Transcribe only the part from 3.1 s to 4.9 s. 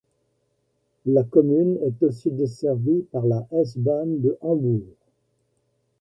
par la S-Bahn de Hambourg.